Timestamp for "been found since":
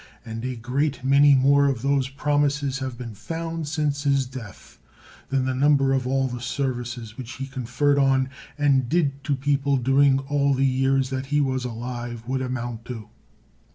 2.97-4.01